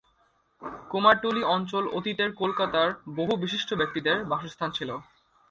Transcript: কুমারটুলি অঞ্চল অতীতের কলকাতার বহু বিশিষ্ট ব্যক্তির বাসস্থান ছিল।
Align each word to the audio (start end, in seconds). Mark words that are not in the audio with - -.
কুমারটুলি 0.89 1.41
অঞ্চল 1.55 1.83
অতীতের 1.89 2.29
কলকাতার 2.33 2.89
বহু 3.15 3.33
বিশিষ্ট 3.35 3.69
ব্যক্তির 3.73 4.07
বাসস্থান 4.25 4.69
ছিল। 4.71 4.89